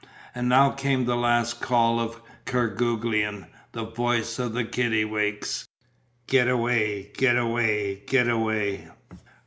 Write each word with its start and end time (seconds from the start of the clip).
And 0.33 0.49
now 0.49 0.71
came 0.71 1.05
the 1.05 1.15
last 1.15 1.61
call 1.61 1.99
of 1.99 2.21
Kerguelen, 2.45 3.45
the 3.71 3.85
voice 3.85 4.39
of 4.39 4.53
the 4.53 4.63
kittiwakes: 4.63 5.67
"Get 6.25 6.47
away 6.47 7.11
get 7.17 7.37
away 7.37 8.01
get 8.07 8.27
away." 8.27 8.87